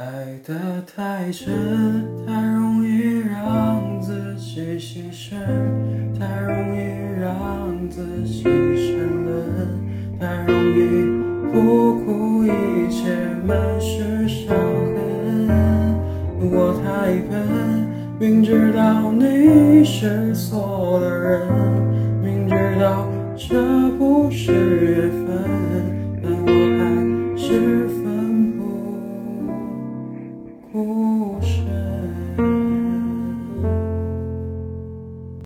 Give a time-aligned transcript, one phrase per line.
[0.00, 0.54] 爱得
[0.96, 1.46] 太真，
[2.26, 5.36] 太容易让自己牺牲，
[6.18, 6.78] 太容易
[7.20, 9.68] 让自己沉沦，
[10.18, 11.04] 太容易
[11.52, 12.48] 不顾一
[12.88, 13.14] 切
[13.46, 14.96] 满是伤痕。
[16.50, 17.46] 我太笨，
[18.18, 21.46] 明知道你是错的人，
[22.22, 23.06] 明知道
[23.36, 24.69] 这不是。
[30.72, 31.89] 不是